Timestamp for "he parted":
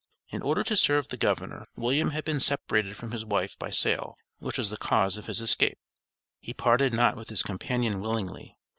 6.39-6.91